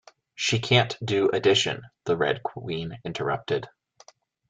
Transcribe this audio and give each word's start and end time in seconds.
‘She 0.33 0.57
can’t 0.57 0.97
do 1.05 1.29
addition,’ 1.29 1.83
the 2.05 2.17
Red 2.17 2.41
Queen 2.41 2.97
interrupted. 3.05 3.69